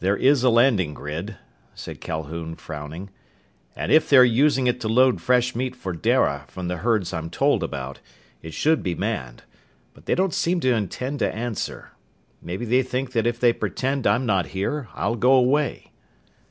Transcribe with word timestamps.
"There 0.00 0.16
is 0.16 0.42
a 0.42 0.48
landing 0.48 0.94
grid," 0.94 1.36
said 1.74 2.00
Calhoun, 2.00 2.54
frowning, 2.54 3.10
"and 3.76 3.92
if 3.92 4.08
they're 4.08 4.24
using 4.24 4.66
it 4.66 4.80
to 4.80 4.88
load 4.88 5.20
fresh 5.20 5.54
meat 5.54 5.76
for 5.76 5.92
Dara, 5.92 6.46
from 6.48 6.68
the 6.68 6.78
herds 6.78 7.12
I'm 7.12 7.28
told 7.28 7.62
about, 7.62 8.00
it 8.42 8.54
should 8.54 8.82
be 8.82 8.94
manned. 8.94 9.42
But 9.92 10.06
they 10.06 10.14
don't 10.14 10.32
seem 10.32 10.60
to 10.60 10.72
intend 10.72 11.18
to 11.18 11.30
answer. 11.36 11.90
Maybe 12.40 12.64
they 12.64 12.82
think 12.82 13.12
that 13.12 13.26
if 13.26 13.38
they 13.38 13.52
pretend 13.52 14.06
I'm 14.06 14.24
not 14.24 14.46
here 14.56 14.88
I'll 14.94 15.14
go 15.16 15.34
away." 15.34 15.92